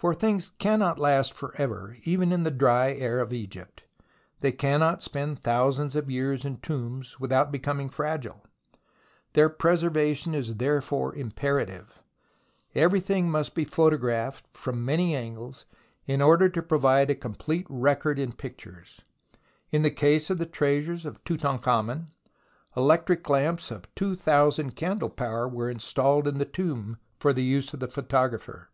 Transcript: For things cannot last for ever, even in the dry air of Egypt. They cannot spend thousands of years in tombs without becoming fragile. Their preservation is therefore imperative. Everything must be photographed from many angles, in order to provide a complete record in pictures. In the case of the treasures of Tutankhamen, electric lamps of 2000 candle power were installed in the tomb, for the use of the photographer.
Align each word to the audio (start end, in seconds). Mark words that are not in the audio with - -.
For 0.00 0.14
things 0.14 0.48
cannot 0.48 0.98
last 0.98 1.34
for 1.34 1.52
ever, 1.58 1.94
even 2.04 2.32
in 2.32 2.42
the 2.42 2.50
dry 2.50 2.92
air 2.94 3.20
of 3.20 3.34
Egypt. 3.34 3.82
They 4.40 4.50
cannot 4.50 5.02
spend 5.02 5.42
thousands 5.42 5.94
of 5.94 6.10
years 6.10 6.42
in 6.42 6.56
tombs 6.60 7.20
without 7.20 7.52
becoming 7.52 7.90
fragile. 7.90 8.42
Their 9.34 9.50
preservation 9.50 10.34
is 10.34 10.54
therefore 10.56 11.14
imperative. 11.14 12.00
Everything 12.74 13.30
must 13.30 13.54
be 13.54 13.66
photographed 13.66 14.46
from 14.56 14.86
many 14.86 15.14
angles, 15.14 15.66
in 16.06 16.22
order 16.22 16.48
to 16.48 16.62
provide 16.62 17.10
a 17.10 17.14
complete 17.14 17.66
record 17.68 18.18
in 18.18 18.32
pictures. 18.32 19.02
In 19.70 19.82
the 19.82 19.90
case 19.90 20.30
of 20.30 20.38
the 20.38 20.46
treasures 20.46 21.04
of 21.04 21.22
Tutankhamen, 21.24 22.06
electric 22.74 23.28
lamps 23.28 23.70
of 23.70 23.94
2000 23.96 24.74
candle 24.74 25.10
power 25.10 25.46
were 25.46 25.68
installed 25.68 26.26
in 26.26 26.38
the 26.38 26.46
tomb, 26.46 26.96
for 27.18 27.34
the 27.34 27.42
use 27.44 27.74
of 27.74 27.80
the 27.80 27.88
photographer. 27.88 28.68